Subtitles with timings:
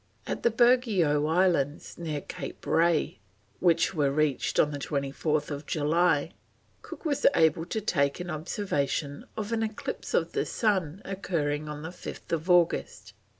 [0.25, 3.19] At the Burgeo Islands, near Cape Ray,
[3.59, 6.31] which were reached on 24th July,
[6.81, 11.83] Cook was able to take an observation of an eclipse of the sun occurring on
[11.83, 13.13] 5th August.